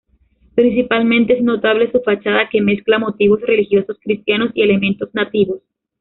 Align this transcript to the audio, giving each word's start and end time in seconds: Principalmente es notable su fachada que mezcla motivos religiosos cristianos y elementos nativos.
Principalmente 0.55 1.37
es 1.37 1.43
notable 1.43 1.91
su 1.91 2.01
fachada 2.01 2.49
que 2.49 2.59
mezcla 2.59 2.97
motivos 2.97 3.39
religiosos 3.41 3.99
cristianos 4.03 4.49
y 4.55 4.63
elementos 4.63 5.13
nativos. 5.13 5.59